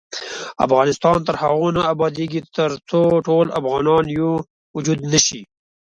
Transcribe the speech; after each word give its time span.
افغانستان 0.65 1.17
تر 1.27 1.35
هغو 1.43 1.67
نه 1.77 1.81
ابادیږي، 1.93 2.41
ترڅو 2.55 3.01
ټول 3.27 3.45
افغانان 3.59 4.03
یو 4.17 4.31
وجود 4.77 4.99
نشي. 5.11 5.41